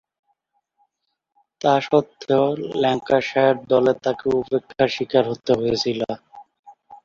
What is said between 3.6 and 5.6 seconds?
দলে তাকে উপেক্ষার শিকার হতে